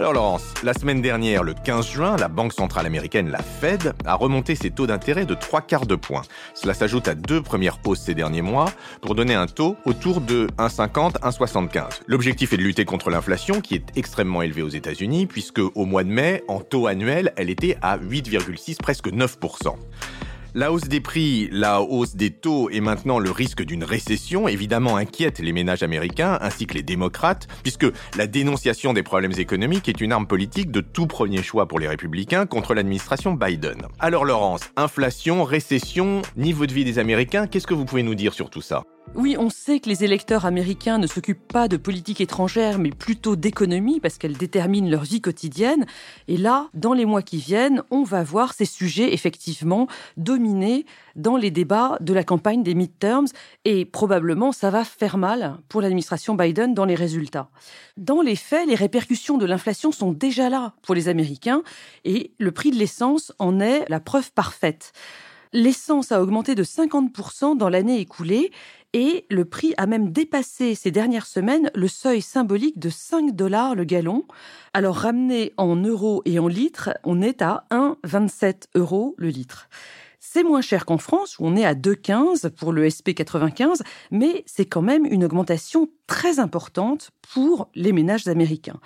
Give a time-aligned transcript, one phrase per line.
[0.00, 4.14] Alors Laurence, la semaine dernière, le 15 juin, la Banque centrale américaine, la Fed, a
[4.14, 6.22] remonté ses taux d'intérêt de 3 quarts de point.
[6.54, 10.46] Cela s'ajoute à deux premières hausses ces derniers mois pour donner un taux autour de
[10.56, 12.00] 1,50, 1,75.
[12.06, 16.02] L'objectif est de lutter contre l'inflation qui est extrêmement élevée aux États-Unis puisque au mois
[16.02, 19.74] de mai, en taux annuel, elle était à 8,6, presque 9%.
[20.52, 24.96] La hausse des prix, la hausse des taux et maintenant le risque d'une récession évidemment
[24.96, 27.86] inquiètent les ménages américains ainsi que les démocrates, puisque
[28.16, 31.86] la dénonciation des problèmes économiques est une arme politique de tout premier choix pour les
[31.86, 33.82] républicains contre l'administration Biden.
[34.00, 38.34] Alors Laurence, inflation, récession, niveau de vie des Américains, qu'est-ce que vous pouvez nous dire
[38.34, 38.82] sur tout ça?
[39.16, 43.34] Oui, on sait que les électeurs américains ne s'occupent pas de politique étrangère, mais plutôt
[43.34, 45.84] d'économie, parce qu'elle détermine leur vie quotidienne.
[46.28, 51.36] Et là, dans les mois qui viennent, on va voir ces sujets effectivement dominer dans
[51.36, 53.26] les débats de la campagne des midterms,
[53.64, 57.50] et probablement ça va faire mal pour l'administration Biden dans les résultats.
[57.96, 61.62] Dans les faits, les répercussions de l'inflation sont déjà là pour les Américains,
[62.04, 64.92] et le prix de l'essence en est la preuve parfaite.
[65.52, 68.52] L'essence a augmenté de 50% dans l'année écoulée
[68.92, 73.74] et le prix a même dépassé ces dernières semaines le seuil symbolique de 5 dollars
[73.74, 74.26] le gallon.
[74.74, 79.68] Alors ramené en euros et en litres, on est à 1,27 euros le litre.
[80.20, 83.80] C'est moins cher qu'en France, où on est à 2,15 pour le SP95,
[84.12, 88.78] mais c'est quand même une augmentation très importante pour les ménages américains.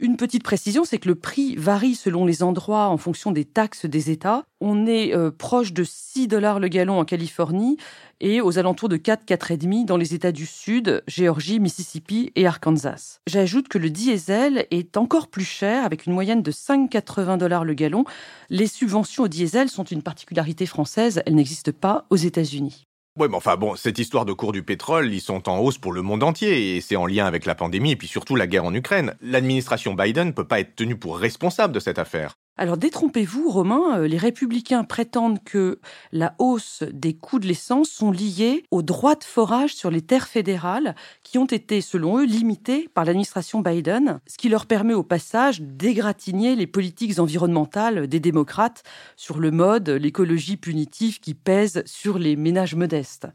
[0.00, 3.84] Une petite précision, c'est que le prix varie selon les endroits en fonction des taxes
[3.84, 4.44] des États.
[4.60, 7.78] On est euh, proche de 6 dollars le gallon en Californie
[8.20, 13.18] et aux alentours de 4, 4,5 dans les États du Sud, Géorgie, Mississippi et Arkansas.
[13.26, 17.74] J'ajoute que le diesel est encore plus cher avec une moyenne de 5,80 dollars le
[17.74, 18.04] gallon.
[18.50, 22.87] Les subventions au diesel sont une particularité française, elles n'existent pas aux États-Unis.
[23.18, 25.92] Oui, mais enfin bon, cette histoire de cours du pétrole, ils sont en hausse pour
[25.92, 28.64] le monde entier, et c'est en lien avec la pandémie et puis surtout la guerre
[28.64, 29.16] en Ukraine.
[29.20, 32.36] L'administration Biden ne peut pas être tenue pour responsable de cette affaire.
[32.60, 35.78] Alors détrompez-vous, Romain, euh, les républicains prétendent que
[36.10, 40.26] la hausse des coûts de l'essence sont liés aux droits de forage sur les terres
[40.26, 45.04] fédérales qui ont été, selon eux, limités par l'administration Biden, ce qui leur permet au
[45.04, 48.82] passage d'égratigner les politiques environnementales des démocrates
[49.14, 53.28] sur le mode l'écologie punitive qui pèse sur les ménages modestes.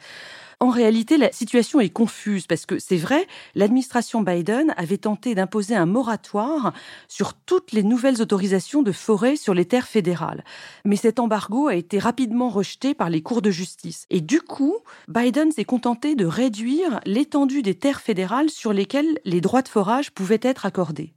[0.63, 5.75] En réalité, la situation est confuse parce que c'est vrai, l'administration Biden avait tenté d'imposer
[5.75, 6.71] un moratoire
[7.09, 10.45] sur toutes les nouvelles autorisations de forêt sur les terres fédérales.
[10.85, 14.05] Mais cet embargo a été rapidement rejeté par les cours de justice.
[14.09, 14.77] Et du coup,
[15.09, 20.11] Biden s'est contenté de réduire l'étendue des terres fédérales sur lesquelles les droits de forage
[20.11, 21.13] pouvaient être accordés.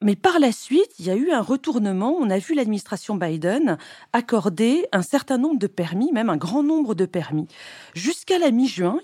[0.00, 2.14] Mais par la suite, il y a eu un retournement.
[2.20, 3.78] On a vu l'administration Biden
[4.12, 7.48] accorder un certain nombre de permis, même un grand nombre de permis,
[7.94, 8.52] jusqu'à la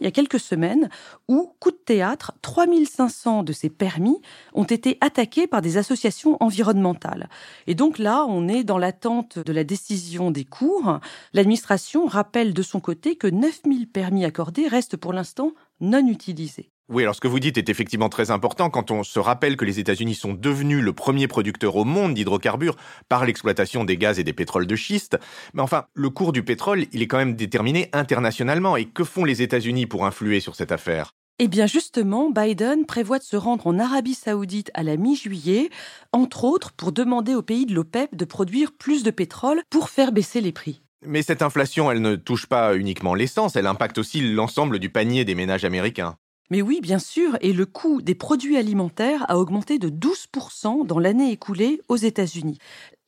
[0.00, 0.88] il y a quelques semaines,
[1.28, 4.20] où, coup de théâtre, 3500 de ces permis
[4.54, 7.28] ont été attaqués par des associations environnementales.
[7.66, 11.00] Et donc là, on est dans l'attente de la décision des cours.
[11.32, 16.73] L'administration rappelle de son côté que 9000 permis accordés restent pour l'instant non utilisés.
[16.91, 19.65] Oui, alors ce que vous dites est effectivement très important quand on se rappelle que
[19.65, 22.77] les États-Unis sont devenus le premier producteur au monde d'hydrocarbures
[23.09, 25.19] par l'exploitation des gaz et des pétroles de schiste.
[25.55, 28.77] Mais enfin, le cours du pétrole, il est quand même déterminé internationalement.
[28.77, 31.12] Et que font les États-Unis pour influer sur cette affaire?
[31.39, 35.71] Eh bien justement, Biden prévoit de se rendre en Arabie saoudite à la mi-juillet,
[36.12, 40.12] entre autres pour demander aux pays de l'OPEP de produire plus de pétrole pour faire
[40.12, 40.83] baisser les prix.
[41.06, 45.25] Mais cette inflation, elle ne touche pas uniquement l'essence, elle impacte aussi l'ensemble du panier
[45.25, 46.16] des ménages américains.
[46.50, 50.99] Mais oui, bien sûr, et le coût des produits alimentaires a augmenté de 12% dans
[50.99, 52.59] l'année écoulée aux États-Unis.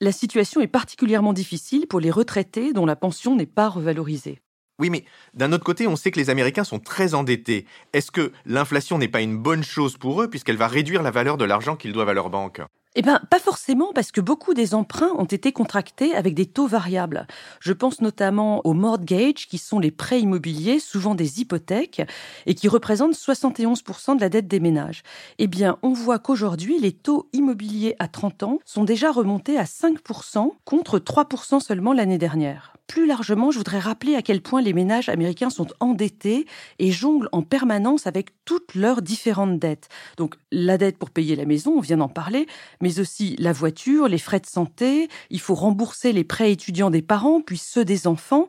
[0.01, 4.41] La situation est particulièrement difficile pour les retraités dont la pension n'est pas revalorisée.
[4.79, 5.05] Oui, mais
[5.35, 7.67] d'un autre côté, on sait que les Américains sont très endettés.
[7.93, 11.37] Est-ce que l'inflation n'est pas une bonne chose pour eux puisqu'elle va réduire la valeur
[11.37, 12.61] de l'argent qu'ils doivent à leur banque?
[12.99, 16.67] Eh bien, pas forcément, parce que beaucoup des emprunts ont été contractés avec des taux
[16.67, 17.27] variables.
[17.61, 22.01] Je pense notamment aux mortgages, qui sont les prêts immobiliers, souvent des hypothèques,
[22.47, 25.03] et qui représentent 71% de la dette des ménages.
[25.39, 29.65] Eh bien, on voit qu'aujourd'hui, les taux immobiliers à 30 ans sont déjà remontés à
[29.65, 32.76] 5% contre 3% seulement l'année dernière.
[32.87, 36.47] Plus largement, je voudrais rappeler à quel point les ménages américains sont endettés
[36.79, 39.89] et jonglent en permanence avec toutes leurs différentes dettes.
[40.17, 42.47] Donc la dette pour payer la maison, on vient d'en parler,
[42.81, 47.03] mais aussi la voiture, les frais de santé, il faut rembourser les prêts étudiants des
[47.03, 48.49] parents, puis ceux des enfants.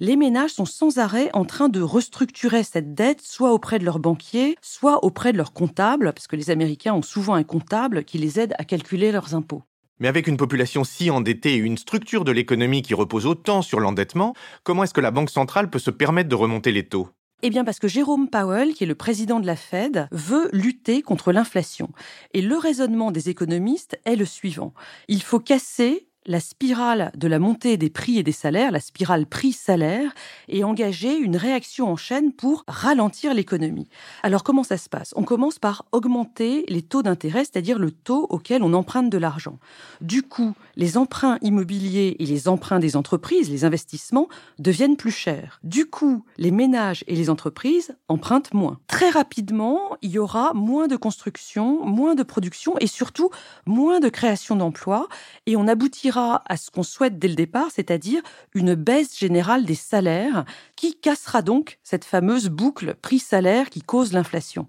[0.00, 3.98] Les ménages sont sans arrêt en train de restructurer cette dette, soit auprès de leurs
[3.98, 8.18] banquiers, soit auprès de leurs comptables, parce que les Américains ont souvent un comptable qui
[8.18, 9.62] les aide à calculer leurs impôts.
[9.98, 13.80] Mais avec une population si endettée et une structure de l'économie qui repose autant sur
[13.80, 17.08] l'endettement, comment est-ce que la Banque centrale peut se permettre de remonter les taux?
[17.42, 21.02] Eh bien parce que Jérôme Powell, qui est le président de la Fed, veut lutter
[21.02, 21.90] contre l'inflation.
[22.32, 24.72] Et le raisonnement des économistes est le suivant.
[25.08, 29.26] Il faut casser la spirale de la montée des prix et des salaires, la spirale
[29.26, 30.12] prix-salaire,
[30.48, 33.88] et engager une réaction en chaîne pour ralentir l'économie.
[34.22, 35.12] Alors comment ça se passe?
[35.16, 39.58] On commence par augmenter les taux d'intérêt, c'est-à-dire le taux auquel on emprunte de l'argent.
[40.00, 45.60] Du coup, les emprunts immobiliers et les emprunts des entreprises, les investissements, deviennent plus chers.
[45.62, 48.78] Du coup, les ménages et les entreprises empruntent moins.
[48.88, 53.30] Très rapidement, il y aura moins de construction, moins de production et surtout
[53.64, 55.08] moins de création d'emplois,
[55.46, 58.22] et on aboutira à ce qu'on souhaite dès le départ, c'est-à-dire
[58.54, 64.68] une baisse générale des salaires qui cassera donc cette fameuse boucle prix-salaire qui cause l'inflation.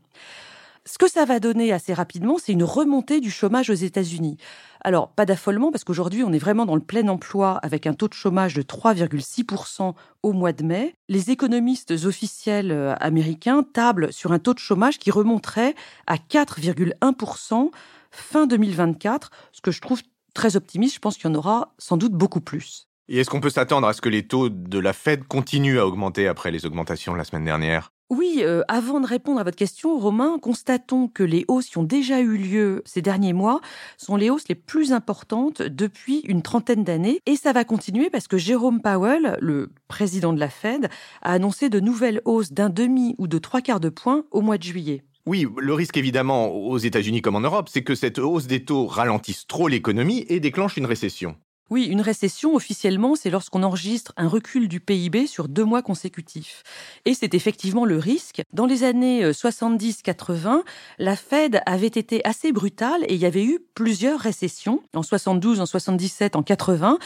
[0.85, 4.37] Ce que ça va donner assez rapidement, c'est une remontée du chômage aux États-Unis.
[4.79, 8.07] Alors, pas d'affolement, parce qu'aujourd'hui, on est vraiment dans le plein emploi avec un taux
[8.07, 10.95] de chômage de 3,6% au mois de mai.
[11.09, 17.69] Les économistes officiels euh, américains tablent sur un taux de chômage qui remonterait à 4,1%
[18.11, 20.01] fin 2024, ce que je trouve
[20.37, 20.93] très optimiste.
[20.93, 22.87] Je pense qu'il y en aura sans doute beaucoup plus.
[23.09, 25.87] Et est-ce qu'on peut s'attendre à ce que les taux de la Fed continuent à
[25.87, 27.91] augmenter après les augmentations de la semaine dernière?
[28.09, 31.83] Oui, euh, avant de répondre à votre question, Romain, constatons que les hausses qui ont
[31.83, 33.59] déjà eu lieu ces derniers mois
[33.97, 37.19] sont les hausses les plus importantes depuis une trentaine d'années.
[37.25, 40.89] Et ça va continuer parce que Jérôme Powell, le président de la Fed,
[41.21, 44.57] a annoncé de nouvelles hausses d'un demi ou de trois quarts de point au mois
[44.57, 45.03] de juillet.
[45.27, 48.87] Oui, le risque évidemment aux États-Unis comme en Europe, c'est que cette hausse des taux
[48.87, 51.35] ralentisse trop l'économie et déclenche une récession.
[51.69, 56.63] Oui, une récession, officiellement, c'est lorsqu'on enregistre un recul du PIB sur deux mois consécutifs.
[57.03, 58.41] Et c'est effectivement le risque.
[58.53, 60.63] Dans les années 70-80, euh,
[60.97, 65.59] la Fed avait été assez brutale et il y avait eu plusieurs récessions, en 72,
[65.59, 66.99] en 77, en 80.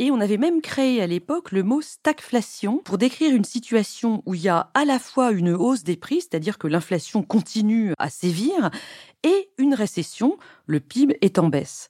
[0.00, 4.34] Et on avait même créé à l'époque le mot stagflation pour décrire une situation où
[4.34, 8.10] il y a à la fois une hausse des prix, c'est-à-dire que l'inflation continue à
[8.10, 8.70] sévir,
[9.22, 11.88] et une récession, le PIB est en baisse.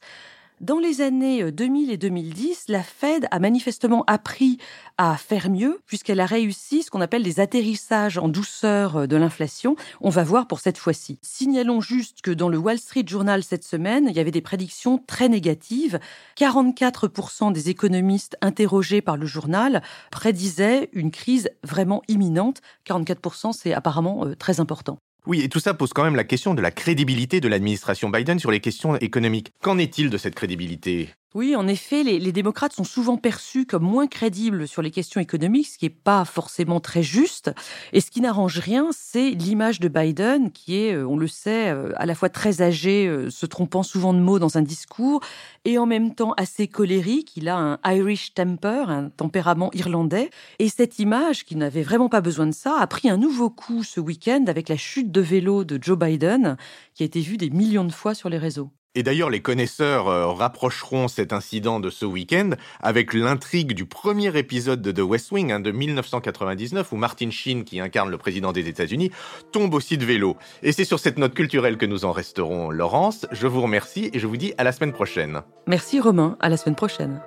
[0.61, 4.59] Dans les années 2000 euh, et 2010, la Fed a manifestement appris
[4.97, 9.17] à faire mieux puisqu'elle a réussi ce qu'on appelle les atterrissages en douceur euh, de
[9.17, 9.77] l'inflation.
[10.01, 11.21] On va voir pour cette fois-ci.
[11.23, 14.99] Signalons juste que dans le Wall Street Journal cette semaine, il y avait des prédictions
[15.07, 16.01] très négatives.
[16.37, 19.81] 44% des économistes interrogés par le journal
[20.11, 22.63] prédisaient une crise vraiment imminente.
[22.85, 24.99] 44%, c'est apparemment euh, très important.
[25.29, 28.39] Oui, et tout ça pose quand même la question de la crédibilité de l'administration Biden
[28.39, 29.53] sur les questions économiques.
[29.61, 31.11] Qu'en est-il de cette crédibilité?
[31.35, 35.67] Oui, en effet, les, démocrates sont souvent perçus comme moins crédibles sur les questions économiques,
[35.67, 37.51] ce qui n'est pas forcément très juste.
[37.93, 41.69] Et ce qui n'arrange rien, c'est l'image de Biden, qui est, euh, on le sait,
[41.69, 45.21] euh, à la fois très âgé, euh, se trompant souvent de mots dans un discours,
[45.67, 47.37] et en même temps assez colérique.
[47.37, 50.31] Il a un Irish temper, un tempérament irlandais.
[50.59, 53.85] Et cette image, qui n'avait vraiment pas besoin de ça, a pris un nouveau coup
[53.85, 56.57] ce week-end avec la chute de vélo de Joe Biden,
[56.95, 58.71] qui a été vue des millions de fois sur les réseaux.
[58.99, 62.51] Et d'ailleurs, les connaisseurs euh, rapprocheront cet incident de ce week-end
[62.81, 67.63] avec l'intrigue du premier épisode de The West Wing hein, de 1999 où Martin Sheen,
[67.63, 69.13] qui incarne le président des États-Unis,
[69.53, 70.37] tombe aussi de vélo.
[70.65, 72.71] Et c'est sur cette note culturelle que nous en resterons.
[72.71, 75.43] Laurence, je vous remercie et je vous dis à la semaine prochaine.
[75.69, 77.21] Merci Romain, à la semaine prochaine.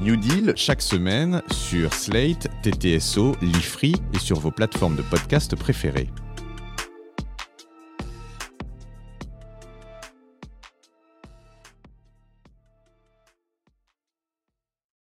[0.00, 6.08] New Deal chaque semaine sur Slate, TTSO, Lifree et sur vos plateformes de podcast préférées.